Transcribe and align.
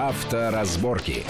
Авторазборки. 0.00 1.26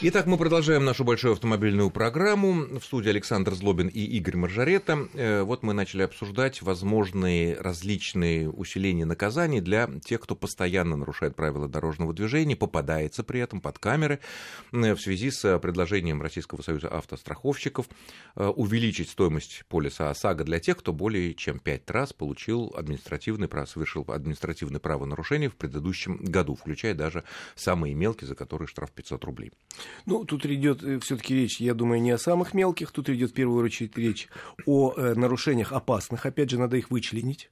Итак, 0.00 0.26
мы 0.26 0.38
продолжаем 0.38 0.84
нашу 0.84 1.02
большую 1.02 1.32
автомобильную 1.32 1.90
программу. 1.90 2.78
В 2.78 2.84
студии 2.84 3.08
Александр 3.08 3.54
Злобин 3.54 3.88
и 3.88 3.98
Игорь 3.98 4.36
Маржарета. 4.36 5.08
Э, 5.14 5.42
вот 5.42 5.64
мы 5.64 5.72
начали 5.72 6.02
обсуждать 6.02 6.62
возможные 6.62 7.56
различные 7.56 8.48
усиления 8.48 9.06
наказаний 9.06 9.60
для 9.60 9.90
тех, 10.04 10.20
кто 10.20 10.36
постоянно 10.36 10.94
нарушает 10.94 11.34
правила 11.34 11.66
дорожного 11.66 12.14
движения, 12.14 12.54
попадается 12.54 13.24
при 13.24 13.40
этом 13.40 13.60
под 13.60 13.80
камеры 13.80 14.20
э, 14.70 14.94
в 14.94 15.00
связи 15.00 15.32
с 15.32 15.58
предложением 15.58 16.22
Российского 16.22 16.62
союза 16.62 16.86
автостраховщиков 16.96 17.88
э, 18.36 18.46
увеличить 18.46 19.10
стоимость 19.10 19.64
полиса 19.68 20.10
ОСАГО 20.10 20.44
для 20.44 20.60
тех, 20.60 20.76
кто 20.76 20.92
более 20.92 21.34
чем 21.34 21.58
пять 21.58 21.90
раз 21.90 22.12
получил 22.12 22.72
административный, 22.76 23.48
совершил 23.66 24.04
административное 24.06 24.78
правонарушение 24.78 25.50
в 25.50 25.56
предыдущем 25.56 26.18
году, 26.18 26.54
включая 26.54 26.94
даже 26.94 27.24
самые 27.56 27.94
мелкие, 27.94 28.28
за 28.28 28.36
которые 28.36 28.68
штраф 28.68 28.92
500 28.92 29.24
рублей. 29.24 29.50
Ну, 30.06 30.24
тут 30.24 30.46
идет 30.46 30.82
э, 30.82 30.98
все-таки 31.00 31.34
речь, 31.34 31.60
я 31.60 31.74
думаю, 31.74 32.00
не 32.00 32.10
о 32.10 32.18
самых 32.18 32.54
мелких, 32.54 32.90
тут 32.90 33.08
идет 33.08 33.30
в 33.30 33.34
первую 33.34 33.64
очередь 33.64 33.96
речь 33.96 34.28
о 34.66 34.94
э, 34.96 35.14
нарушениях 35.14 35.72
опасных. 35.72 36.26
Опять 36.26 36.50
же, 36.50 36.58
надо 36.58 36.76
их 36.76 36.90
вычленить. 36.90 37.48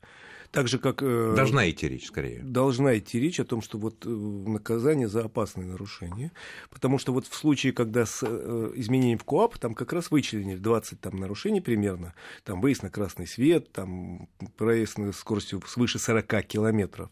Так 0.50 0.68
же, 0.68 0.78
как... 0.78 1.02
Э, 1.02 1.34
должна 1.36 1.68
идти 1.68 1.88
речь, 1.88 2.06
скорее. 2.06 2.40
Должна 2.40 2.96
идти 2.98 3.20
речь 3.20 3.40
о 3.40 3.44
том, 3.44 3.62
что 3.62 3.78
вот 3.78 4.06
э, 4.06 4.08
наказание 4.08 5.08
за 5.08 5.24
опасные 5.24 5.66
нарушения. 5.66 6.32
Потому 6.70 6.98
что 6.98 7.12
вот 7.12 7.26
в 7.26 7.34
случае, 7.34 7.72
когда 7.72 8.06
с 8.06 8.22
э, 8.22 8.72
изменением 8.76 9.18
в 9.18 9.24
КОАП, 9.24 9.58
там 9.58 9.74
как 9.74 9.92
раз 9.92 10.10
вычленили 10.10 10.56
20 10.56 11.00
там, 11.00 11.16
нарушений 11.18 11.60
примерно. 11.60 12.14
Там 12.44 12.60
выезд 12.60 12.82
на 12.82 12.90
красный 12.90 13.26
свет, 13.26 13.72
там 13.72 14.28
проезд 14.56 14.98
на 14.98 15.12
скоростью 15.12 15.62
свыше 15.66 15.98
40 15.98 16.46
километров 16.46 17.10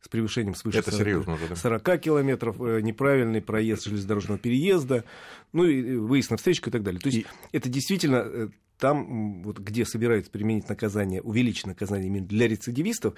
с 0.00 0.08
превышением 0.08 0.54
свыше 0.54 0.78
Это 0.78 0.90
40, 0.90 1.00
серьезно, 1.00 1.38
да? 1.48 1.56
40 1.56 2.00
километров, 2.00 2.60
э, 2.60 2.80
неправильный 2.80 3.42
проезд 3.42 3.84
железнодорожного 3.84 4.38
переезда, 4.38 5.04
ну 5.52 5.64
и 5.64 5.96
выезд 5.96 6.30
на 6.30 6.36
встречку 6.36 6.70
и 6.70 6.72
так 6.72 6.82
далее. 6.82 7.00
То 7.00 7.08
есть 7.08 7.20
и... 7.20 7.26
это 7.52 7.68
действительно 7.68 8.16
э, 8.24 8.48
там, 8.78 9.42
вот, 9.42 9.58
где 9.58 9.84
собираются 9.84 10.30
применить 10.30 10.68
наказание, 10.68 11.20
увеличить 11.20 11.66
наказание 11.66 12.06
именно 12.06 12.26
для 12.26 12.46
рецидивистов, 12.46 13.14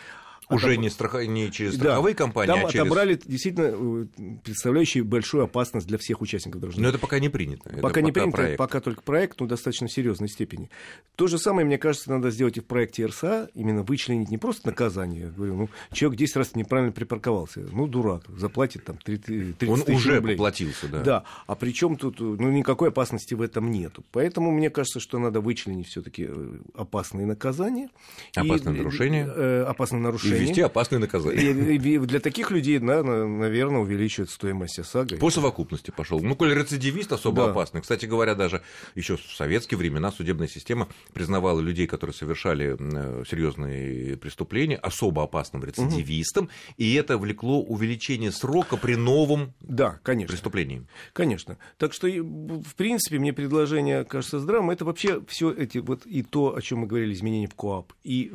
уже 0.51 0.77
не, 0.77 0.91
страх... 0.91 1.15
не 1.27 1.51
через 1.51 1.77
страховые 1.77 2.15
да, 2.15 2.19
компании, 2.19 2.53
там 2.53 2.67
а 2.67 2.71
через... 2.71 2.85
отобрали 2.87 3.21
действительно 3.25 4.07
э, 4.19 4.37
представляющие 4.43 5.05
большую 5.05 5.45
опасность 5.45 5.87
для 5.87 5.99
всех 5.99 6.21
участников 6.21 6.61
дорожного 6.61 6.83
Но 6.83 6.89
это 6.91 6.99
пока 6.99 7.19
не 7.19 7.29
принято. 7.29 7.69
Пока 7.69 8.01
это 8.01 8.03
не 8.03 8.13
пока 8.13 8.21
принято, 8.23 8.37
проект. 8.37 8.59
пока 8.59 8.81
только 8.81 9.03
проект, 9.03 9.41
но 9.41 9.47
в 9.47 9.49
достаточно 9.49 9.89
серьезной 9.89 10.29
степени. 10.29 10.71
То 11.17 11.27
же 11.27 11.39
самое, 11.39 11.67
мне 11.67 11.79
кажется, 11.79 12.11
надо 12.11 12.31
сделать 12.31 12.57
и 12.57 12.61
в 12.61 12.65
проекте 12.65 13.07
РСА, 13.07 13.51
именно 13.55 13.83
вычленить 13.83 14.31
не 14.31 14.39
просто 14.39 14.69
наказание. 14.69 15.23
Я 15.23 15.29
говорю, 15.31 15.57
ну, 15.57 15.69
человек 15.93 16.19
10 16.19 16.37
раз 16.37 16.55
неправильно 16.55 16.93
припарковался, 16.93 17.61
ну, 17.73 17.87
дурак, 17.87 18.25
заплатит 18.29 18.85
там 18.85 18.97
30 18.97 19.59
тысяч 19.59 19.71
Он 19.71 19.83
уже 19.95 20.17
рублей. 20.17 20.37
поплатился, 20.37 20.89
да. 20.89 21.01
Да, 21.01 21.25
а 21.47 21.55
причем 21.55 21.97
тут, 21.97 22.21
ну, 22.21 22.51
никакой 22.51 22.89
опасности 22.89 23.35
в 23.35 23.43
этом 23.43 23.71
нету. 23.71 24.05
Поэтому 24.13 24.51
мне 24.51 24.71
кажется, 24.71 25.01
что 25.01 25.19
надо 25.19 25.41
вычленить 25.41 25.89
все-таки 25.89 26.27
э, 26.29 26.59
опасные 26.75 27.27
наказания. 27.27 27.91
Опасные 28.35 28.75
и, 28.75 28.79
нарушения. 28.79 29.27
Э, 29.27 29.65
опасные 29.65 30.01
нарушения. 30.01 30.37
И 30.37 30.40
ввести 30.41 30.61
опасные 30.61 30.99
наказания 30.99 31.11
наказание. 31.11 31.77
И, 31.77 31.95
и 31.95 31.99
для 31.99 32.21
таких 32.21 32.51
людей, 32.51 32.79
да, 32.79 33.03
наверное, 33.03 33.81
увеличивает 33.81 34.31
стоимость 34.31 34.79
ОСАГО. 34.79 35.17
По 35.17 35.31
совокупности 35.31 35.91
пошел. 35.91 36.21
Ну, 36.21 36.35
коль 36.35 36.55
рецидивист 36.55 37.13
особо 37.13 37.45
да. 37.45 37.51
опасный. 37.51 37.81
Кстати 37.81 38.07
говоря, 38.07 38.35
даже 38.35 38.63
еще 38.95 39.17
в 39.17 39.23
советские 39.23 39.79
времена 39.79 40.11
судебная 40.11 40.49
система 40.49 40.89
признавала 41.13 41.61
людей, 41.61 41.87
которые 41.87 42.15
совершали 42.15 42.77
э, 42.79 43.25
серьезные 43.29 44.17
преступления, 44.17 44.77
особо 44.77 45.25
опасным 45.25 45.65
рецидивистом, 45.65 46.45
угу. 46.45 46.53
и 46.77 46.95
это 46.95 47.19
влекло 47.19 47.61
увеличение 47.63 48.33
срока 48.33 48.77
при 48.77 48.95
новом 48.95 49.55
да, 49.61 49.99
конечно. 50.03 50.33
преступлении. 50.33 50.87
Конечно. 51.13 51.59
Так 51.79 51.93
что, 51.93 52.07
в 52.09 52.75
принципе, 52.77 53.19
мне 53.19 53.33
предложение 53.33 54.05
кажется 54.05 54.41
здравым. 54.41 54.71
Это 54.71 54.85
вообще 54.85 55.23
все 55.29 55.53
эти 55.53 55.79
вот 55.79 56.07
и 56.07 56.23
то, 56.23 56.55
о 56.57 56.63
чем 56.63 56.81
мы 56.81 56.87
говорили, 56.87 57.13
изменения 57.13 57.49
в 57.49 57.55
КОАП, 57.55 57.93
и 58.05 58.31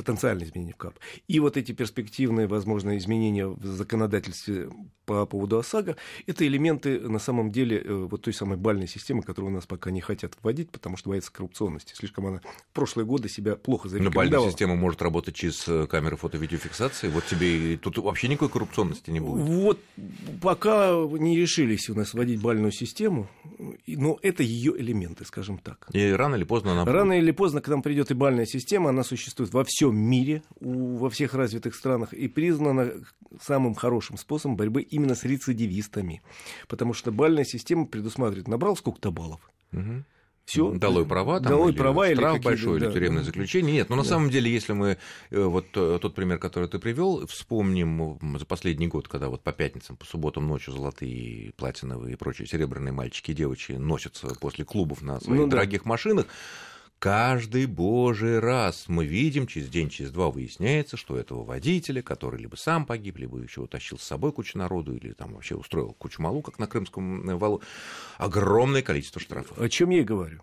потенциальные 0.00 0.46
изменения 0.48 0.72
в 0.72 0.76
КАП. 0.76 0.98
И 1.28 1.40
вот 1.40 1.56
эти 1.56 1.72
перспективные, 1.72 2.46
возможные 2.46 2.98
изменения 2.98 3.46
в 3.46 3.64
законодательстве 3.64 4.70
по 5.04 5.26
поводу 5.26 5.58
ОСАГО, 5.58 5.96
это 6.26 6.46
элементы, 6.46 7.00
на 7.00 7.18
самом 7.18 7.50
деле, 7.50 7.82
э, 7.84 7.92
вот 8.10 8.22
той 8.22 8.32
самой 8.32 8.56
бальной 8.56 8.86
системы, 8.86 9.22
которую 9.22 9.52
у 9.52 9.54
нас 9.54 9.66
пока 9.66 9.90
не 9.90 10.00
хотят 10.00 10.36
вводить, 10.42 10.70
потому 10.70 10.96
что 10.96 11.10
боятся 11.10 11.32
коррупционности. 11.32 11.94
Слишком 11.94 12.26
она 12.26 12.40
в 12.70 12.72
прошлые 12.72 13.06
годы 13.06 13.28
себя 13.28 13.56
плохо 13.56 13.88
зарекомендовала. 13.88 14.24
Но 14.24 14.30
бальная 14.30 14.50
система 14.50 14.76
может 14.76 15.02
работать 15.02 15.34
через 15.34 15.66
э, 15.68 15.86
камеры 15.86 16.16
фото-видеофиксации. 16.16 17.08
Вот 17.08 17.26
тебе 17.26 17.76
тут 17.76 17.98
вообще 17.98 18.28
никакой 18.28 18.48
коррупционности 18.48 19.10
не 19.10 19.20
будет. 19.20 19.46
Вот 19.46 19.78
пока 20.40 20.92
не 20.92 21.36
решились 21.36 21.90
у 21.90 21.94
нас 21.94 22.14
вводить 22.14 22.40
бальную 22.40 22.72
систему, 22.72 23.28
но 23.96 24.18
это 24.22 24.42
ее 24.42 24.78
элементы, 24.80 25.24
скажем 25.24 25.58
так. 25.58 25.88
И 25.92 26.10
рано 26.10 26.34
или 26.36 26.44
поздно 26.44 26.72
она 26.72 26.84
Рано 26.84 27.14
или 27.14 27.30
поздно 27.30 27.60
к 27.60 27.68
нам 27.68 27.82
придет 27.82 28.10
и 28.10 28.14
бальная 28.14 28.46
система, 28.46 28.90
она 28.90 29.04
существует 29.04 29.52
во 29.52 29.64
всем 29.64 29.96
мире, 29.96 30.42
у, 30.60 30.96
во 30.96 31.10
всех 31.10 31.34
развитых 31.34 31.74
странах, 31.74 32.12
и 32.12 32.28
признана 32.28 32.92
самым 33.40 33.74
хорошим 33.74 34.16
способом 34.16 34.56
борьбы 34.56 34.82
именно 34.82 35.14
с 35.14 35.24
рецидивистами. 35.24 36.22
Потому 36.68 36.94
что 36.94 37.12
бальная 37.12 37.44
система 37.44 37.86
предусматривает, 37.86 38.48
набрал 38.48 38.76
сколько-то 38.76 39.10
баллов. 39.10 39.40
Угу. 39.72 40.04
Все. 40.50 40.72
Долой 40.72 41.06
права, 41.06 41.38
там, 41.38 41.52
Долой 41.52 41.70
или 41.70 41.78
права 41.78 42.12
штраф 42.12 42.34
или 42.34 42.42
большой, 42.42 42.80
да, 42.80 42.86
или 42.86 42.92
тюремное 42.92 43.20
да. 43.20 43.26
заключение. 43.26 43.72
Нет, 43.72 43.88
но 43.88 43.94
на 43.94 44.02
да. 44.02 44.08
самом 44.08 44.30
деле, 44.30 44.50
если 44.50 44.72
мы 44.72 44.98
э, 45.30 45.42
вот 45.44 45.66
э, 45.74 45.98
тот 46.02 46.16
пример, 46.16 46.38
который 46.38 46.68
ты 46.68 46.80
привел, 46.80 47.24
вспомним 47.28 48.18
за 48.36 48.44
последний 48.46 48.88
год, 48.88 49.06
когда 49.06 49.28
вот 49.28 49.42
по 49.44 49.52
пятницам, 49.52 49.94
по 49.94 50.04
субботам 50.04 50.48
ночью 50.48 50.72
золотые, 50.72 51.52
платиновые 51.52 52.14
и 52.14 52.16
прочие 52.16 52.48
серебряные 52.48 52.90
мальчики 52.90 53.30
и 53.30 53.34
девочки 53.34 53.72
носятся 53.72 54.34
после 54.40 54.64
клубов 54.64 55.02
на 55.02 55.20
своих 55.20 55.42
ну, 55.42 55.46
дорогих 55.46 55.84
да. 55.84 55.88
машинах, 55.88 56.26
Каждый 57.00 57.64
божий 57.64 58.40
раз 58.40 58.84
мы 58.86 59.06
видим, 59.06 59.46
через 59.46 59.70
день, 59.70 59.88
через 59.88 60.10
два 60.10 60.30
выясняется, 60.30 60.98
что 60.98 61.16
этого 61.16 61.44
водителя, 61.44 62.02
который 62.02 62.38
либо 62.38 62.56
сам 62.56 62.84
погиб, 62.84 63.16
либо 63.16 63.38
еще 63.38 63.62
утащил 63.62 63.98
с 63.98 64.02
собой 64.02 64.32
кучу 64.32 64.58
народу, 64.58 64.94
или 64.94 65.14
там 65.14 65.32
вообще 65.32 65.54
устроил 65.54 65.94
кучу 65.94 66.20
малу, 66.20 66.42
как 66.42 66.58
на 66.58 66.66
Крымском 66.66 67.38
валу, 67.38 67.62
огромное 68.18 68.82
количество 68.82 69.18
штрафов. 69.18 69.58
О 69.58 69.70
чем 69.70 69.88
я 69.88 70.00
и 70.00 70.04
говорю. 70.04 70.42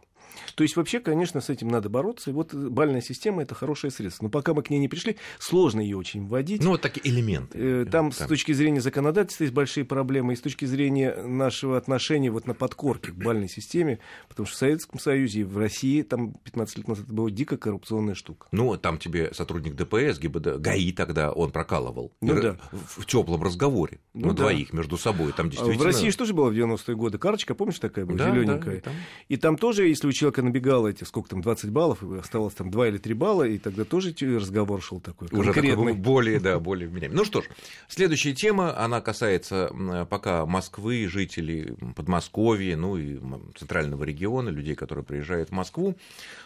То 0.55 0.63
есть 0.63 0.75
вообще, 0.75 0.99
конечно, 0.99 1.41
с 1.41 1.49
этим 1.49 1.67
надо 1.67 1.89
бороться. 1.89 2.31
И 2.31 2.33
вот 2.33 2.53
бальная 2.53 3.01
система 3.01 3.43
это 3.43 3.55
хорошее 3.55 3.91
средство. 3.91 4.25
Но 4.25 4.29
пока 4.29 4.53
мы 4.53 4.63
к 4.63 4.69
ней 4.69 4.79
не 4.79 4.87
пришли, 4.87 5.17
сложно 5.39 5.81
ее 5.81 5.97
очень 5.97 6.27
вводить. 6.27 6.63
Ну, 6.63 6.71
вот 6.71 6.81
такие 6.81 7.07
элементы. 7.07 7.57
Э, 7.57 7.85
там, 7.89 8.11
там 8.11 8.11
с 8.11 8.27
точки 8.27 8.51
зрения 8.51 8.81
законодательства 8.81 9.43
есть 9.43 9.53
большие 9.53 9.85
проблемы, 9.85 10.33
и 10.33 10.35
с 10.35 10.41
точки 10.41 10.65
зрения 10.65 11.15
нашего 11.23 11.77
отношения 11.77 12.31
вот 12.31 12.47
на 12.47 12.53
подкорке 12.53 13.11
к 13.11 13.15
бальной 13.15 13.49
системе, 13.49 13.99
потому 14.27 14.45
что 14.45 14.55
в 14.55 14.59
Советском 14.59 14.99
Союзе 14.99 15.41
и 15.41 15.43
в 15.43 15.57
России 15.57 16.01
там 16.01 16.33
15 16.33 16.77
лет 16.77 16.87
назад 16.87 17.05
это 17.05 17.13
была 17.13 17.29
дико 17.29 17.57
коррупционная 17.57 18.15
штука. 18.15 18.47
Ну, 18.51 18.75
там 18.77 18.97
тебе 18.97 19.33
сотрудник 19.33 19.75
ДПС, 19.75 20.19
ГИБД, 20.19 20.59
ГАИ 20.59 20.91
тогда 20.91 21.31
он 21.31 21.51
прокалывал. 21.51 22.13
Ну, 22.21 22.41
да. 22.41 22.57
В 22.71 23.05
теплом 23.05 23.43
разговоре 23.43 23.99
ну, 24.13 24.27
на 24.27 24.33
да. 24.33 24.43
двоих 24.43 24.73
между 24.73 24.97
собой. 24.97 25.31
Там 25.33 25.49
действительно... 25.49 25.83
В 25.83 25.85
России 25.85 26.09
же 26.09 26.33
было 26.33 26.49
в 26.49 26.53
90-е 26.53 26.95
годы? 26.95 27.17
Карточка, 27.17 27.55
помнишь, 27.55 27.79
такая 27.79 28.05
была, 28.05 28.17
да, 28.17 28.31
зелененькая? 28.31 28.71
Да, 28.71 28.77
и, 28.77 28.81
там... 28.81 28.93
и 29.29 29.37
там 29.37 29.57
тоже, 29.57 29.87
если 29.87 30.07
у 30.07 30.11
человека 30.17 30.41
набегало 30.41 30.87
эти, 30.87 31.03
сколько 31.03 31.29
там, 31.29 31.41
20 31.41 31.69
баллов, 31.69 32.03
и 32.03 32.17
осталось 32.17 32.53
там 32.53 32.69
2 32.69 32.87
или 32.89 32.97
3 32.97 33.13
балла, 33.13 33.43
и 33.43 33.57
тогда 33.57 33.85
тоже 33.85 34.15
разговор 34.21 34.81
шел 34.81 34.99
такой 34.99 35.27
Уже 35.31 35.53
такой 35.53 35.93
более, 35.93 36.39
да, 36.39 36.59
более 36.59 36.87
вменяемый. 36.87 37.17
Ну 37.17 37.25
что 37.25 37.41
ж, 37.41 37.45
следующая 37.87 38.33
тема, 38.33 38.77
она 38.77 39.01
касается 39.01 39.71
пока 40.09 40.45
Москвы, 40.45 41.07
жителей 41.07 41.75
Подмосковья, 41.95 42.75
ну 42.77 42.97
и 42.97 43.19
центрального 43.57 44.03
региона, 44.03 44.49
людей, 44.49 44.75
которые 44.75 45.05
приезжают 45.05 45.49
в 45.49 45.53
Москву, 45.53 45.95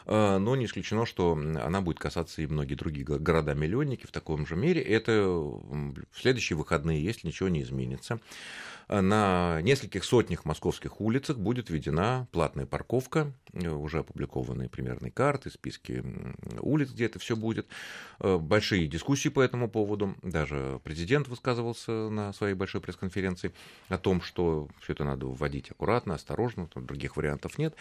э, 0.05 0.37
но 0.37 0.55
не 0.55 0.65
исключено, 0.65 1.05
что 1.05 1.33
она 1.33 1.81
будет 1.81 1.99
касаться 1.99 2.41
и 2.41 2.47
многие 2.47 2.75
другие 2.75 3.05
города-миллионники 3.05 4.05
в 4.05 4.11
таком 4.11 4.45
же 4.45 4.55
мере. 4.55 4.81
Это 4.81 5.21
в 5.21 5.95
следующие 6.13 6.57
выходные, 6.57 7.03
если 7.03 7.27
ничего 7.27 7.49
не 7.49 7.61
изменится 7.61 8.19
на 8.99 9.61
нескольких 9.61 10.03
сотнях 10.03 10.43
московских 10.43 10.99
улицах 10.99 11.37
будет 11.37 11.69
введена 11.69 12.27
платная 12.31 12.65
парковка, 12.65 13.31
э, 13.53 13.69
уже 13.69 13.99
опубликованные 13.99 14.67
примерные 14.67 15.11
карты, 15.11 15.49
списки 15.49 16.03
улиц, 16.59 16.91
где 16.91 17.05
это 17.05 17.17
все 17.17 17.37
будет. 17.37 17.67
Э, 18.19 18.37
большие 18.37 18.87
дискуссии 18.87 19.29
по 19.29 19.39
этому 19.39 19.69
поводу. 19.69 20.15
Даже 20.21 20.81
президент 20.83 21.29
высказывался 21.29 21.91
на 22.09 22.33
своей 22.33 22.53
большой 22.53 22.81
пресс-конференции 22.81 23.53
о 23.87 23.97
том, 23.97 24.21
что 24.21 24.67
все 24.81 24.91
это 24.91 25.05
надо 25.05 25.27
вводить 25.27 25.71
аккуратно, 25.71 26.15
осторожно, 26.15 26.67
других 26.75 27.15
вариантов 27.15 27.57
нет. 27.57 27.75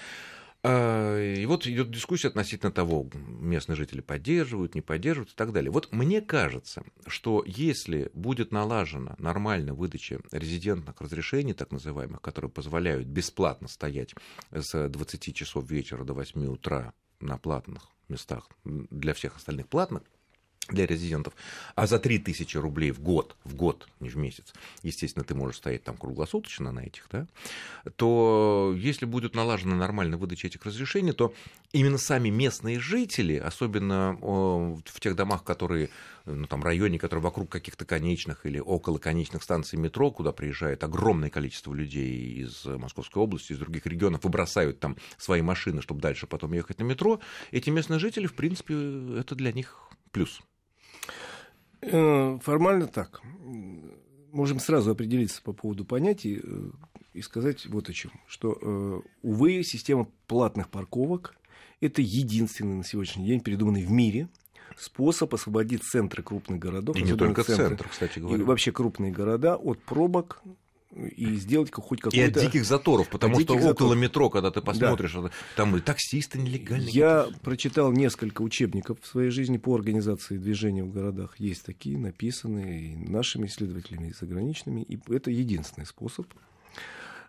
А, 0.63 1.19
и 1.19 1.47
вот 1.47 1.67
идет 1.67 1.91
дискуссия 1.91 2.29
относительно 2.29 2.71
того, 2.71 3.09
местные 3.15 3.77
жители 3.77 4.03
поддерживают, 4.03 4.75
не 4.75 4.83
поддерживают 4.83 5.33
и 5.33 5.35
так 5.35 5.53
далее. 5.53 5.71
Вот 5.71 5.91
мне 5.93 6.21
кажется, 6.21 6.83
что 7.07 7.43
если 7.47 8.11
будет 8.13 8.53
налажена 8.53 9.15
нормальная 9.19 9.73
выдача 9.73 10.21
резидентных 10.33 11.01
разрешений, 11.01 11.55
так 11.55 11.73
называемых, 11.73 12.21
которые 12.21 12.51
позволяют 12.51 13.09
бесплатно 13.09 13.69
стоять 13.69 14.15
с 14.51 14.89
20 14.89 15.35
часов 15.35 15.71
вечера 15.71 16.05
до 16.05 16.13
8 16.13 16.47
утра 16.47 16.93
на 17.21 17.39
платных 17.39 17.89
местах 18.09 18.49
для 18.65 19.15
всех 19.15 19.37
остальных 19.37 19.69
платных, 19.69 20.03
для 20.73 20.87
резидентов, 20.87 21.35
а 21.75 21.87
за 21.87 21.99
3000 21.99 22.57
рублей 22.57 22.91
в 22.91 23.01
год, 23.01 23.37
в 23.45 23.55
год, 23.55 23.89
не 24.01 24.09
в 24.09 24.17
месяц, 24.17 24.53
естественно, 24.83 25.25
ты 25.25 25.35
можешь 25.35 25.57
стоять 25.57 25.85
там 25.85 25.97
круглосуточно 25.97 26.73
на 26.73 26.81
этих, 26.81 27.07
да, 27.11 27.27
то 27.97 28.75
если 28.77 29.07
будет 29.07 29.35
налажена 29.35 29.77
нормальная 29.77 30.19
выдача 30.19 30.47
этих 30.47 30.65
разрешений, 30.65 31.13
то 31.13 31.35
именно 31.73 31.99
сами 31.99 32.29
местные 32.31 32.81
жители, 32.81 33.37
особенно 33.37 34.17
в 34.21 35.01
тех 35.01 35.15
домах, 35.17 35.45
которые, 35.45 35.91
ну, 36.25 36.47
там, 36.47 36.63
районе, 36.63 36.99
которые 36.99 37.23
вокруг 37.23 37.51
каких-то 37.51 37.85
конечных 37.85 38.47
или 38.47 38.59
около 38.59 38.99
конечных 38.99 39.43
станций 39.43 39.79
метро, 39.79 40.11
куда 40.11 40.33
приезжает 40.33 40.85
огромное 40.85 41.31
количество 41.31 41.73
людей 41.73 42.43
из 42.43 42.65
Московской 42.65 43.23
области, 43.23 43.53
из 43.53 43.59
других 43.59 43.87
регионов, 43.87 44.25
и 44.25 44.29
бросают 44.29 44.81
там 44.81 44.97
свои 45.17 45.43
машины, 45.43 45.83
чтобы 45.83 46.01
дальше 46.01 46.27
потом 46.27 46.53
ехать 46.53 46.79
на 46.81 46.85
метро, 46.85 47.21
эти 47.51 47.71
местные 47.71 48.01
жители, 48.01 48.27
в 48.27 48.35
принципе, 48.35 48.75
это 49.19 49.35
для 49.35 49.53
них 49.53 49.91
плюс. 50.11 50.41
Э, 51.83 52.39
формально 52.43 52.87
так. 52.87 53.23
Можем 54.33 54.61
сразу 54.61 54.93
определиться 54.93 55.43
по 55.43 55.53
поводу 55.53 55.85
понятий 55.85 56.41
э, 56.43 56.71
и 57.15 57.23
сказать 57.23 57.67
вот 57.67 57.89
о 57.89 57.93
чем. 57.93 58.13
Что, 58.27 58.57
э, 58.61 59.01
увы, 59.23 59.63
система 59.65 60.09
платных 60.27 60.69
парковок– 60.69 61.37
это 61.81 62.03
единственный 62.03 62.77
на 62.77 62.85
сегодняшний 62.85 63.27
день 63.27 63.41
придуманный 63.41 63.85
в 63.85 63.91
мире 63.91 64.29
способ 64.77 65.35
освободить 65.35 65.83
центры 65.83 66.23
крупных 66.23 66.59
городов. 66.59 66.97
И 66.97 67.03
не 67.03 67.15
только 67.15 67.43
центры, 67.43 67.69
центр, 67.69 67.89
кстати 67.89 68.19
говоря. 68.19 68.39
И 68.39 68.43
вообще 68.43 68.73
крупные 68.73 69.13
города 69.13 69.57
от 69.57 69.81
пробок, 69.83 70.43
и 70.95 71.37
сделать 71.37 71.73
хоть 71.73 72.01
какой-то... 72.01 72.17
И 72.17 72.21
от 72.21 72.33
диких 72.33 72.65
заторов, 72.65 73.09
потому 73.09 73.39
что 73.41 73.55
около 73.55 73.69
заторов. 73.69 73.97
метро, 73.97 74.31
когда 74.31 74.51
ты 74.51 74.61
посмотришь, 74.61 75.13
да. 75.15 75.31
там 75.57 75.77
и 75.77 75.81
таксисты 75.81 76.39
нелегальные. 76.39 76.91
Я 76.91 77.29
прочитал 77.43 77.93
несколько 77.93 78.43
учебников 78.43 79.01
в 79.01 79.07
своей 79.07 79.31
жизни 79.31 79.57
по 79.57 79.75
организации 79.75 80.37
движения 80.37 80.83
в 80.83 80.93
городах. 80.93 81.39
Есть 81.39 81.65
такие, 81.65 81.97
написанные 81.97 82.93
и 82.93 82.97
нашими 82.97 83.47
исследователями, 83.47 84.09
и 84.09 84.13
заграничными. 84.13 84.83
И 84.83 84.99
это 85.13 85.31
единственный 85.31 85.87
способ 85.87 86.27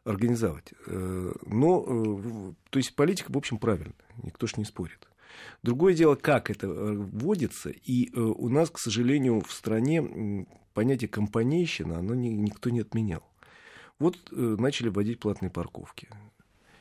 организовать. 0.04 0.74
Э, 0.88 1.32
но, 1.46 1.86
э, 1.88 2.54
то 2.70 2.80
есть 2.80 2.96
политика, 2.96 3.32
в 3.32 3.38
общем, 3.38 3.58
правильная, 3.58 3.94
никто 4.24 4.48
ж 4.48 4.58
не 4.58 4.66
спорит. 4.66 5.08
Другое 5.64 5.94
дело, 5.94 6.16
как 6.16 6.50
это 6.50 6.68
э, 6.68 6.94
вводится, 6.94 7.70
и 7.70 8.12
у 8.16 8.50
нас, 8.50 8.70
к 8.70 8.80
сожалению, 8.80 9.42
в 9.42 9.52
стране 9.52 10.48
понятие 10.74 11.10
компанейщина, 11.10 12.00
оно 12.00 12.16
никто 12.16 12.70
не 12.70 12.80
отменял. 12.80 13.24
Вот 14.02 14.18
э, 14.32 14.56
начали 14.58 14.90
вводить 14.90 15.20
платные 15.20 15.52
парковки. 15.52 16.08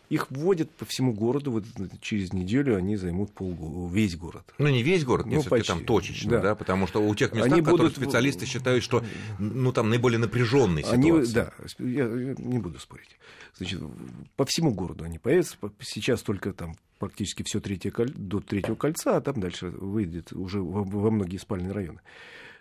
Их 0.08 0.30
вводят 0.30 0.70
по 0.70 0.86
всему 0.86 1.12
городу, 1.12 1.52
вот 1.52 1.64
через 2.00 2.32
неделю 2.32 2.76
они 2.76 2.96
займут 2.96 3.30
пол, 3.30 3.88
весь 3.92 4.16
город. 4.16 4.42
Ну, 4.56 4.68
не 4.68 4.82
весь 4.82 5.04
город, 5.04 5.26
не 5.26 5.34
ну, 5.34 5.42
все-таки 5.42 5.66
там 5.66 5.84
точечно, 5.84 6.30
да. 6.30 6.40
да, 6.40 6.54
потому 6.54 6.86
что 6.86 7.06
у 7.06 7.14
тех 7.14 7.32
местах, 7.32 7.52
они 7.52 7.60
которые 7.60 7.90
будут... 7.90 7.96
специалисты 7.96 8.46
считают, 8.46 8.82
что 8.82 9.04
ну, 9.38 9.70
там 9.70 9.90
наиболее 9.90 10.18
напряженные 10.18 10.82
ситуации. 10.82 11.10
Они, 11.12 11.32
да, 11.32 11.52
я, 11.78 12.06
я 12.06 12.34
не 12.38 12.58
буду 12.58 12.80
спорить. 12.80 13.18
Значит, 13.58 13.82
по 14.36 14.46
всему 14.46 14.72
городу 14.72 15.04
они 15.04 15.18
появятся. 15.18 15.58
Сейчас 15.80 16.22
только 16.22 16.54
там 16.54 16.74
практически 16.98 17.42
все 17.42 17.60
третье, 17.60 17.92
до 17.92 18.40
третьего 18.40 18.76
кольца, 18.76 19.18
а 19.18 19.20
там 19.20 19.40
дальше 19.40 19.68
выйдет 19.68 20.32
уже 20.32 20.62
во, 20.62 20.82
во 20.82 21.10
многие 21.10 21.36
спальные 21.36 21.72
районы. 21.72 22.00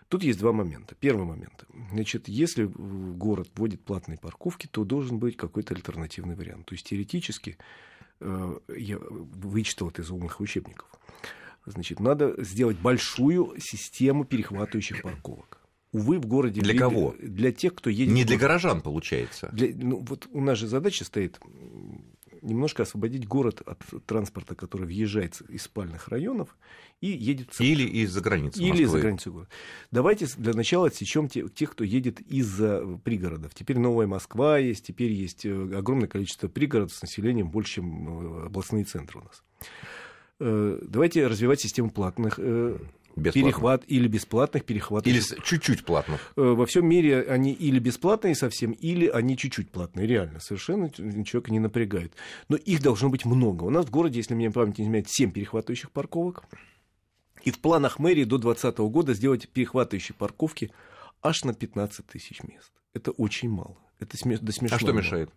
Тут 0.10 0.24
есть 0.24 0.40
два 0.40 0.52
момента. 0.52 0.96
Первый 0.96 1.26
момент. 1.26 1.66
Значит, 1.92 2.28
если 2.28 2.66
город 2.66 3.50
вводит 3.56 3.82
платные 3.82 4.18
парковки, 4.18 4.68
то 4.68 4.84
должен 4.84 5.20
быть 5.20 5.38
какой-то 5.38 5.76
альтернативный 5.76 6.36
вариант. 6.36 6.66
То 6.66 6.74
есть 6.74 6.88
теоретически, 6.88 7.58
э, 8.20 8.58
я 8.76 8.98
вычитал 9.00 9.90
это 9.90 10.02
из 10.02 10.10
умных 10.10 10.40
учебников, 10.40 10.90
значит, 11.66 12.00
надо 12.00 12.44
сделать 12.44 12.80
большую 12.80 13.54
систему 13.60 14.26
перехватывающих 14.26 15.04
парковок. 15.04 15.60
Увы, 15.92 16.20
в 16.20 16.28
городе... 16.28 16.62
Для 16.62 16.78
кого? 16.78 17.16
Для 17.20 17.52
тех, 17.52 17.74
кто 17.74 17.90
едет... 17.90 18.14
Не 18.14 18.24
для 18.24 18.38
горожан, 18.38 18.82
получается. 18.82 19.50
Для, 19.52 19.70
ну, 19.76 20.06
вот 20.08 20.28
у 20.32 20.42
нас 20.42 20.58
же 20.58 20.68
задача 20.68 21.04
стоит 21.04 21.40
немножко 22.50 22.84
освободить 22.84 23.28
город 23.28 23.62
от 23.66 23.82
транспорта, 24.06 24.56
который 24.56 24.88
въезжает 24.88 25.40
из 25.50 25.64
спальных 25.64 26.08
районов 26.10 26.58
и 27.02 27.08
едет... 27.08 27.54
В... 27.54 27.62
Или 27.62 27.84
из-за 28.04 28.22
границы 28.22 28.62
Или 28.62 28.84
из-за 28.84 29.00
границы 29.00 29.32
города. 29.32 29.50
Давайте 29.92 30.28
для 30.38 30.54
начала 30.54 30.88
отсечем 30.88 31.30
тех, 31.30 31.72
кто 31.72 31.84
едет 31.84 32.20
из-за 32.22 32.86
пригородов. 33.04 33.54
Теперь 33.54 33.80
Новая 33.80 34.08
Москва 34.08 34.58
есть, 34.58 34.86
теперь 34.86 35.12
есть 35.12 35.46
э, 35.46 35.76
огромное 35.76 36.08
количество 36.08 36.48
пригородов 36.48 36.94
с 36.94 37.02
населением 37.02 37.50
больше, 37.50 37.76
чем 37.76 38.44
э, 38.44 38.46
областные 38.48 38.84
центры 38.84 39.20
у 39.20 39.24
нас. 39.24 39.44
Э, 40.40 40.80
давайте 40.82 41.28
развивать 41.28 41.62
систему 41.62 41.92
платных 41.92 42.40
перехват 43.20 43.84
или 43.88 44.08
бесплатных 44.08 44.66
перехватов. 44.66 45.08
Или 45.08 45.22
чуть-чуть 45.44 45.86
платных. 45.86 46.34
Э, 46.36 46.42
во 46.42 46.66
всем 46.66 46.88
мире 46.88 47.22
они 47.24 47.54
или 47.54 47.80
бесплатные 47.80 48.36
совсем, 48.36 48.72
или 48.72 49.08
они 49.08 49.38
чуть-чуть 49.38 49.72
платные. 49.72 50.08
Реально, 50.08 50.40
совершенно 50.40 50.90
человека 50.90 51.52
не 51.52 51.60
напрягает. 51.60 52.14
Но 52.48 52.56
их 52.56 52.82
должно 52.82 53.10
быть 53.10 53.26
много. 53.26 53.64
У 53.64 53.70
нас 53.70 53.86
в 53.86 53.90
городе, 53.90 54.20
если 54.20 54.34
мне 54.34 54.52
память 54.52 54.78
не 54.78 54.86
изменяет, 54.86 55.10
7 55.10 55.32
перехватывающих 55.32 55.92
парковок. 55.92 56.44
И 57.44 57.52
в 57.52 57.60
планах 57.60 58.00
мэрии 58.00 58.26
до 58.26 58.38
2020 58.38 58.80
года 58.92 59.14
сделать 59.14 59.48
перехватывающие 59.50 60.16
парковки 60.16 60.72
аж 61.22 61.44
на 61.44 61.54
15 61.54 62.06
тысяч 62.06 62.44
мест. 62.44 62.72
Это 62.94 63.12
очень 63.12 63.50
мало. 63.50 63.78
Это 64.00 64.18
до 64.18 64.52
смешного. 64.52 64.76
А 64.76 64.80
что 64.80 64.92
мешает? 64.92 65.30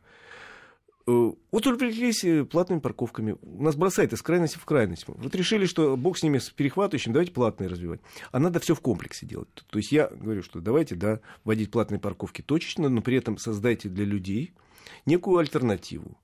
Э, 1.12 1.32
вот 1.50 1.66
увлеклись 1.66 2.24
э, 2.24 2.44
платными 2.44 2.80
парковками. 2.80 3.36
Нас 3.42 3.76
бросает 3.76 4.12
из 4.12 4.22
крайности 4.22 4.58
в 4.58 4.64
крайность. 4.64 5.04
Вот 5.06 5.34
решили, 5.34 5.66
что 5.66 5.96
бог 5.96 6.16
с 6.18 6.22
ними 6.22 6.38
с 6.38 6.50
перехватывающим, 6.50 7.12
давайте 7.12 7.32
платные 7.32 7.68
развивать. 7.68 8.00
А 8.30 8.38
надо 8.38 8.60
все 8.60 8.74
в 8.74 8.80
комплексе 8.80 9.26
делать. 9.26 9.48
То 9.68 9.78
есть 9.78 9.92
я 9.92 10.08
говорю, 10.08 10.42
что 10.42 10.60
давайте, 10.60 10.94
да, 10.94 11.20
вводить 11.44 11.70
платные 11.70 11.98
парковки 11.98 12.42
точечно, 12.42 12.88
но 12.88 13.02
при 13.02 13.16
этом 13.16 13.38
создайте 13.38 13.88
для 13.88 14.04
людей 14.04 14.52
некую 15.06 15.38
альтернативу 15.38 16.18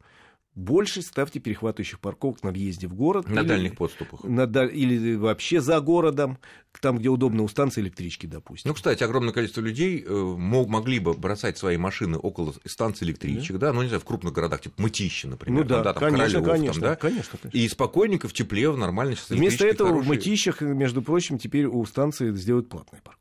больше 0.59 1.03
ставьте 1.03 1.39
перехватывающих 1.41 2.01
парковок 2.01 2.43
на 2.43 2.51
въезде 2.51 2.89
в 2.89 2.95
город. 2.95 3.29
На 3.29 3.41
или, 3.41 3.49
дальних 3.49 3.77
подступах. 3.77 4.25
На, 4.25 4.45
или 4.65 5.15
вообще 5.15 5.61
за 5.61 5.81
городом, 5.81 6.39
там, 6.81 6.99
где 6.99 7.09
удобно 7.09 7.43
у 7.43 7.49
станции 7.49 7.81
электрички, 7.81 8.27
допустим. 8.27 8.69
Ну, 8.69 8.75
кстати, 8.75 9.03
огромное 9.03 9.33
количество 9.33 9.61
людей 9.61 10.05
э, 10.07 10.13
мог, 10.13 10.69
могли 10.69 10.99
бы 10.99 11.15
бросать 11.15 11.59
свои 11.59 11.77
машины 11.77 12.19
около 12.19 12.55
станции 12.67 13.05
электричек, 13.05 13.59
да, 13.59 13.69
да 13.69 13.73
ну, 13.73 13.83
не 13.83 13.89
знаю, 13.89 14.01
в 14.01 14.05
крупных 14.05 14.33
городах, 14.33 14.61
типа 14.61 14.83
Мытищи, 14.83 15.27
например, 15.27 15.63
ну, 15.63 15.69
да, 15.69 15.83
да, 15.83 15.93
там 15.93 16.11
конечно, 16.11 16.41
Королёв, 16.41 16.51
конечно, 16.51 16.81
там, 16.81 16.91
да, 16.91 16.97
конечно, 16.97 17.39
конечно. 17.41 17.59
И 17.59 17.69
спокойненько 17.69 18.29
в 18.29 18.33
тепле, 18.33 18.71
в 18.71 18.77
нормально. 18.77 19.17
Вместо 19.29 19.67
этого 19.67 19.91
хорошие... 19.91 20.07
в 20.07 20.09
Мытищах, 20.09 20.61
между 20.61 21.03
прочим, 21.03 21.39
теперь 21.39 21.67
у 21.67 21.85
станции 21.87 22.33
сделают 22.33 22.69
платные 22.69 23.01
парковки. 23.03 23.18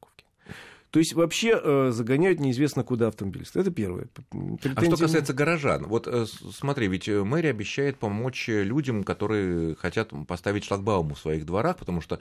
То 0.91 0.99
есть 0.99 1.13
вообще 1.13 1.59
э, 1.61 1.91
загоняют 1.91 2.39
неизвестно 2.39 2.83
куда 2.83 3.07
автомобилисты. 3.07 3.59
Это 3.59 3.71
первое. 3.71 4.07
Претензии... 4.31 4.73
А 4.75 4.85
что 4.85 4.97
касается 4.97 5.33
горожан, 5.33 5.85
вот 5.85 6.07
э, 6.07 6.25
смотри, 6.53 6.87
ведь 6.87 7.09
э, 7.09 7.23
мэрия 7.23 7.49
обещает 7.49 7.97
помочь 7.97 8.47
людям, 8.47 9.03
которые 9.03 9.75
хотят 9.75 10.11
поставить 10.27 10.63
шлагбаум 10.63 11.13
в 11.13 11.19
своих 11.19 11.45
дворах, 11.45 11.77
потому 11.77 11.99
что 11.99 12.19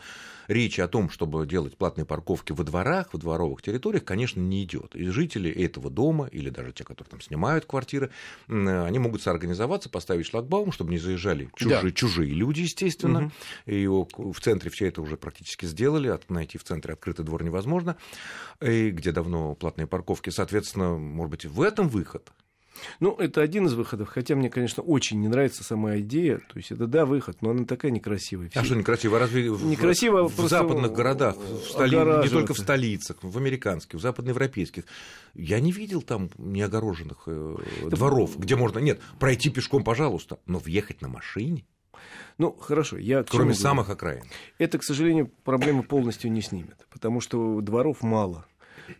речи 0.48 0.80
о 0.80 0.88
том, 0.88 1.10
чтобы 1.10 1.46
делать 1.46 1.76
платные 1.76 2.04
парковки 2.04 2.52
во 2.52 2.64
дворах, 2.64 3.12
в 3.12 3.18
дворовых 3.18 3.62
территориях, 3.62 4.04
конечно, 4.04 4.40
не 4.40 4.64
идет. 4.64 4.96
И 4.96 5.06
жители 5.06 5.50
этого 5.50 5.88
дома, 5.88 6.26
или 6.26 6.50
даже 6.50 6.72
те, 6.72 6.82
которые 6.82 7.10
там 7.10 7.20
снимают 7.20 7.66
квартиры, 7.66 8.10
они 8.48 8.98
могут 8.98 9.22
соорганизоваться, 9.22 9.88
поставить 9.88 10.26
шлагбаум, 10.26 10.72
чтобы 10.72 10.90
не 10.90 10.98
заезжали 10.98 11.48
чужие, 11.54 11.82
да. 11.82 11.90
чужие 11.92 12.34
люди, 12.34 12.62
естественно. 12.62 13.26
Угу. 13.26 13.32
И 13.66 13.86
в 13.86 14.40
центре 14.40 14.70
все 14.70 14.88
это 14.88 15.02
уже 15.02 15.16
практически 15.16 15.66
сделали, 15.66 16.16
найти 16.28 16.58
в 16.58 16.64
центре 16.64 16.94
открытый 16.94 17.24
двор 17.24 17.44
невозможно 17.44 17.96
и 18.60 18.90
где 18.90 19.12
давно 19.12 19.54
платные 19.54 19.86
парковки. 19.86 20.30
Соответственно, 20.30 20.96
может 20.96 21.30
быть, 21.30 21.44
в 21.44 21.60
этом 21.62 21.88
выход. 21.88 22.32
Ну, 23.00 23.14
это 23.16 23.40
один 23.40 23.66
из 23.66 23.74
выходов, 23.74 24.08
хотя 24.08 24.34
мне, 24.34 24.50
конечно, 24.50 24.82
очень 24.82 25.20
не 25.20 25.28
нравится 25.28 25.64
сама 25.64 25.98
идея. 25.98 26.38
То 26.38 26.56
есть 26.56 26.70
это, 26.70 26.86
да, 26.86 27.06
выход, 27.06 27.42
но 27.42 27.50
она 27.50 27.64
такая 27.64 27.90
некрасивая. 27.90 28.50
А 28.54 28.64
что 28.64 28.74
некрасиво? 28.74 29.18
Разве 29.18 29.48
некрасиво 29.48 30.28
в, 30.28 30.36
в 30.38 30.48
западных 30.48 30.92
городах, 30.92 31.36
в 31.36 31.70
столи... 31.70 31.96
не 31.96 32.28
только 32.28 32.54
в 32.54 32.58
столицах, 32.58 33.18
в 33.22 33.36
американских, 33.36 33.98
в 33.98 34.02
западноевропейских, 34.02 34.84
я 35.34 35.60
не 35.60 35.72
видел 35.72 36.02
там 36.02 36.30
неогороженных 36.38 37.22
э, 37.26 37.56
дворов, 37.86 38.38
где 38.38 38.56
можно, 38.56 38.78
нет, 38.78 39.00
пройти 39.18 39.50
пешком, 39.50 39.84
пожалуйста, 39.84 40.38
но 40.46 40.58
въехать 40.58 41.02
на 41.02 41.08
машине. 41.08 41.64
Ну, 42.38 42.52
хорошо, 42.52 42.98
я... 42.98 43.22
Кроме 43.22 43.54
самых 43.54 43.90
окраин. 43.90 44.24
Это, 44.58 44.78
к 44.78 44.84
сожалению, 44.84 45.30
проблемы 45.44 45.82
полностью 45.82 46.30
не 46.30 46.42
снимет, 46.42 46.86
потому 46.90 47.20
что 47.20 47.60
дворов 47.60 48.02
мало. 48.02 48.46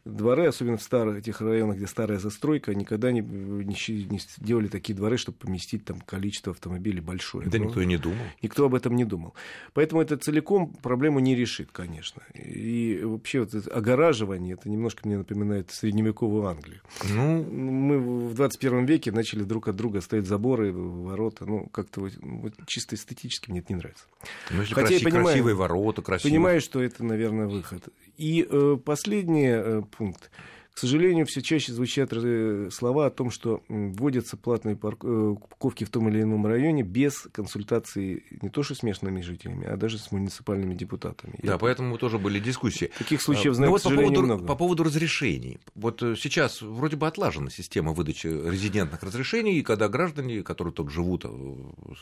Дворы, 0.05 0.47
особенно 0.47 0.77
в 0.77 0.83
старых 0.83 1.19
этих 1.19 1.41
районах, 1.41 1.77
где 1.77 1.87
старая 1.87 2.19
застройка, 2.19 2.75
никогда 2.75 3.13
не, 3.13 3.21
не, 3.21 4.07
не 4.07 4.21
делали 4.39 4.69
такие 4.69 4.95
дворы, 4.95 5.17
чтобы 5.17 5.39
поместить 5.39 5.85
там 5.85 6.01
количество 6.01 6.53
автомобилей 6.53 7.01
большое. 7.01 7.49
Да 7.49 7.59
Но 7.59 7.65
никто 7.65 7.81
и 7.81 7.87
не 7.87 7.97
думал. 7.97 8.25
Никто 8.43 8.67
об 8.67 8.75
этом 8.75 8.97
не 8.97 9.05
думал. 9.05 9.35
Поэтому 9.73 10.03
это 10.03 10.17
целиком 10.17 10.73
проблему 10.83 11.21
не 11.21 11.35
решит, 11.35 11.71
конечно. 11.73 12.23
И 12.35 13.01
вообще 13.03 13.41
вот 13.41 13.55
это 13.55 13.71
огораживание, 13.73 14.55
это 14.55 14.69
немножко 14.69 15.07
мне 15.07 15.19
напоминает 15.19 15.71
средневековую 15.71 16.47
Англию. 16.47 16.81
Ну... 17.09 17.45
Мы 17.87 17.99
в 17.99 18.35
21 18.35 18.85
веке 18.85 19.13
начали 19.13 19.43
друг 19.43 19.69
от 19.69 19.77
друга 19.77 20.01
ставить 20.01 20.27
заборы, 20.27 20.73
ворота. 20.73 21.45
Ну, 21.47 21.67
как-то 21.67 22.01
вот, 22.01 22.13
вот 22.21 22.55
чисто 22.67 22.95
эстетически 22.95 23.51
мне 23.51 23.61
это 23.61 23.73
не 23.73 23.79
нравится. 23.79 24.05
Ну, 24.51 24.61
если 24.61 24.75
Хотя 24.75 24.89
краси, 24.89 25.05
я 25.05 25.05
понимаю, 25.05 25.27
красивые 25.27 25.55
ворота, 25.55 26.03
красивые... 26.03 26.33
Понимаю, 26.33 26.61
что 26.61 26.83
это, 26.83 27.05
наверное, 27.05 27.47
выход. 27.47 27.89
И 28.17 28.47
э, 28.49 28.79
последний 28.85 29.76
э, 29.79 29.83
пункт. 29.83 30.31
К 30.77 30.81
сожалению, 30.81 31.25
все 31.25 31.41
чаще 31.41 31.73
звучат 31.73 32.11
э, 32.13 32.69
слова 32.71 33.07
о 33.07 33.11
том, 33.11 33.31
что 33.31 33.63
вводятся 33.67 34.37
платные 34.37 34.75
э, 34.75 34.77
парковки 34.77 35.85
в 35.85 35.89
том 35.89 36.11
или 36.11 36.21
ином 36.21 36.47
районе 36.47 36.83
без 36.83 37.27
консультации 37.33 38.25
не 38.43 38.51
то 38.51 38.63
что 38.63 38.75
с 38.75 38.83
местными 38.83 39.23
жителями, 39.23 39.67
а 39.67 39.79
даже 39.79 39.97
с 39.97 40.13
муниципальными 40.13 40.75
депутатами. 40.75 41.39
Да, 41.43 41.53
Я... 41.53 41.59
поэтому 41.59 41.97
тоже 41.97 42.19
были 42.19 42.41
дискуссии. 42.41 42.91
Таких 42.99 43.23
случаев, 43.23 43.55
знаю, 43.55 43.71
вот 43.71 43.81
к 43.81 43.85
сожалению, 43.85 44.11
по 44.11 44.15
поводу, 44.17 44.35
много. 44.35 44.47
По 44.47 44.55
поводу 44.55 44.85
разрешений. 44.85 45.59
Вот 45.75 46.03
э, 46.03 46.15
сейчас 46.15 46.61
вроде 46.61 46.97
бы 46.97 47.07
отлажена 47.07 47.49
система 47.49 47.95
выдачи 47.95 48.27
резидентных 48.27 49.03
разрешений, 49.03 49.57
и 49.59 49.63
когда 49.63 49.89
граждане, 49.89 50.43
которые 50.43 50.75
тут 50.75 50.91
живут, 50.91 51.25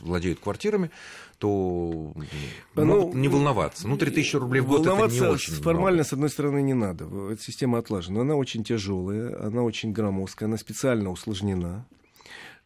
владеют 0.01 0.41
квартирами, 0.41 0.91
то 1.39 2.13
ну, 2.75 2.85
могут 2.85 3.15
не 3.15 3.29
волноваться. 3.29 3.87
Ну, 3.87 3.97
3000 3.97 4.35
рублей 4.35 4.63
в 4.63 4.67
год 4.67 4.85
это 4.85 5.07
не 5.07 5.21
очень 5.21 5.53
формально, 5.55 5.99
много. 5.99 6.09
с 6.09 6.13
одной 6.13 6.29
стороны, 6.29 6.61
не 6.61 6.75
надо. 6.75 7.05
Эта 7.31 7.41
система 7.41 7.79
отлажена. 7.79 8.23
Она 8.23 8.35
очень 8.35 8.64
тяжелая, 8.65 9.41
она 9.47 9.63
очень 9.63 9.93
громоздкая, 9.93 10.49
она 10.49 10.57
специально 10.57 11.11
усложнена 11.11 11.87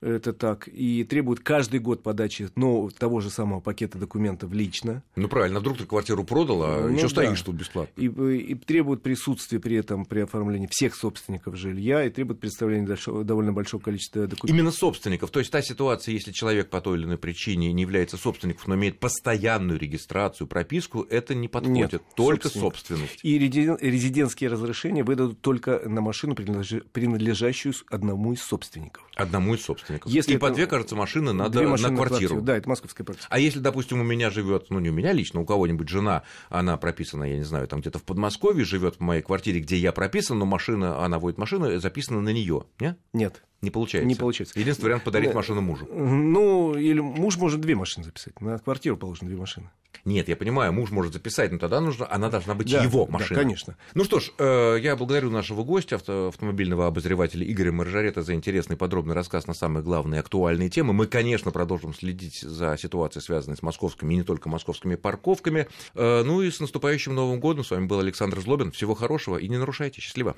это 0.00 0.33
так, 0.33 0.69
и 0.69 1.05
требует 1.05 1.40
каждый 1.40 1.81
год 1.81 2.02
подачи 2.02 2.49
ну, 2.55 2.88
того 2.97 3.21
же 3.21 3.31
самого 3.31 3.61
пакета 3.61 3.99
документов 3.99 4.52
лично. 4.52 5.02
Ну 5.17 5.28
правильно, 5.28 5.61
вдруг 5.61 5.78
ты 5.78 5.87
квартиру 5.87 6.25
продал, 6.25 6.62
а 6.62 6.81
ну, 6.83 6.95
еще 6.95 7.02
да. 7.02 7.09
стоишь 7.09 7.43
тут 7.43 7.57
бесплатно. 7.57 8.00
И, 8.00 8.07
и 8.07 8.55
требует 8.55 9.02
присутствия 9.02 9.59
при 9.59 9.76
этом 9.76 10.05
при 10.05 10.21
оформлении 10.21 10.69
всех 10.71 10.95
собственников 10.95 11.57
жилья, 11.57 12.05
и 12.05 12.11
требует 12.11 12.40
представления 12.40 12.97
довольно 13.25 13.52
большого 13.52 13.81
количества 13.83 14.26
документов. 14.26 14.50
Именно 14.50 14.71
собственников, 14.71 15.31
то 15.31 15.40
есть 15.40 15.50
та 15.50 15.62
ситуация, 15.62 16.12
если 16.12 16.33
человек 16.33 16.71
по 16.71 16.81
той 16.81 16.99
или 16.99 17.05
иной 17.05 17.19
причине 17.19 17.73
не 17.73 17.83
является 17.83 18.17
собственником, 18.17 18.64
но 18.67 18.75
имеет 18.76 19.00
постоянную 19.00 19.78
регистрацию, 19.78 20.47
прописку, 20.47 21.02
это 21.02 21.35
не 21.35 21.49
подходит, 21.49 21.93
Нет, 21.93 22.02
только 22.14 22.49
собственность. 22.49 23.21
И 23.25 23.38
резидентские 23.38 24.50
разрешения 24.50 25.02
выдадут 25.02 25.40
только 25.40 25.88
на 25.88 26.00
машину, 26.00 26.35
принадлежащую 26.35 27.75
одному 27.90 28.33
из 28.33 28.43
собственников. 28.43 29.05
Одному 29.17 29.55
из 29.55 29.62
собственников 29.62 29.88
собственников. 29.88 30.12
Если 30.12 30.35
и 30.35 30.38
по 30.38 30.50
две, 30.50 30.66
кажется, 30.66 30.97
машины 30.97 31.33
надо 31.33 31.61
на 31.61 31.66
квартиру. 31.66 31.90
На 31.90 31.97
квартиру. 31.97 32.40
Да, 32.42 32.57
это 32.57 32.68
московская 32.68 33.04
практика. 33.04 33.28
А 33.30 33.38
если, 33.38 33.59
допустим, 33.59 34.00
у 34.00 34.04
меня 34.04 34.30
живет, 34.30 34.66
ну 34.71 34.78
не 34.78 34.90
у 34.90 34.92
меня 34.92 35.12
лично, 35.12 35.40
у 35.40 35.45
кого-нибудь 35.45 35.88
жена, 35.88 36.23
она 36.49 36.76
прописана, 36.76 37.25
я 37.25 37.37
не 37.37 37.45
знаю, 37.45 37.66
там 37.68 37.80
где-то 37.80 37.99
в 37.99 38.04
Подмосковье 38.04 38.64
живет 38.64 38.97
в 38.97 39.00
моей 39.00 39.23
квартире, 39.23 39.61
где 39.61 39.76
я 39.76 39.92
прописан, 39.92 40.38
но 40.38 40.47
машина, 40.47 41.04
она 41.04 41.18
водит 41.18 41.38
машину, 41.38 41.78
записана 41.78 42.21
на 42.21 42.30
нее, 42.30 42.64
не? 42.80 42.97
Нет. 43.12 43.42
Не 43.61 43.71
получается. 43.71 44.07
Не 44.07 44.15
получается. 44.15 44.59
Единственный 44.59 44.87
вариант 44.87 45.05
подарить 45.05 45.35
машину 45.35 45.61
мужу. 45.61 45.87
Ну, 45.93 46.77
или 46.77 47.00
муж 47.00 47.37
может 47.38 47.61
две 47.61 47.75
машины 47.75 48.05
записать. 48.05 48.41
На 48.41 48.59
квартиру 48.59 48.97
положено 48.97 49.29
две 49.29 49.38
машины. 49.38 49.71
Нет, 50.05 50.29
я 50.29 50.37
понимаю, 50.37 50.73
муж 50.73 50.91
может 50.91 51.12
записать, 51.12 51.50
но 51.53 51.59
тогда 51.59 51.81
нужно, 51.81 52.11
она 52.11 52.31
должна 52.31 52.55
быть 52.55 52.71
да, 52.71 52.83
его 52.83 53.07
машина. 53.07 53.37
Да, 53.37 53.43
конечно. 53.43 53.77
Ну 53.95 54.05
что 54.05 54.21
ж, 54.21 54.31
э, 54.38 54.79
я 54.81 54.97
благодарю 54.97 55.31
нашего 55.31 55.65
гостя, 55.65 55.97
авто, 55.97 56.29
автомобильного 56.29 56.87
обозревателя 56.87 57.45
Игоря 57.50 57.73
Маржарета 57.73 58.23
за 58.23 58.35
интересный 58.35 58.77
подробный 58.77 59.15
рассказ 59.15 59.47
на 59.47 59.55
самые 59.55 59.83
главные 59.83 60.21
актуальные 60.21 60.71
темы. 60.71 60.93
Мы, 60.93 61.07
конечно, 61.07 61.50
продолжим 61.50 61.95
следить 61.95 62.41
за 62.41 62.77
ситуацией, 62.79 63.23
связанной 63.23 63.57
с 63.57 63.62
московскими 63.62 64.15
и 64.15 64.17
не 64.19 64.23
только 64.23 64.49
московскими 64.49 64.95
парковками. 64.95 65.69
Э, 65.95 66.23
ну 66.25 66.43
и 66.43 66.50
с 66.50 66.61
наступающим 66.61 67.15
Новым 67.15 67.41
годом. 67.41 67.65
С 67.65 67.71
вами 67.71 67.87
был 67.87 67.99
Александр 67.99 68.41
Злобин. 68.41 68.71
Всего 68.73 68.95
хорошего 68.95 69.37
и 69.37 69.49
не 69.49 69.59
нарушайте. 69.59 70.00
Счастливо. 70.00 70.35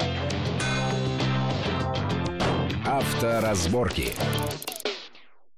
Авторазборки. 3.00 4.12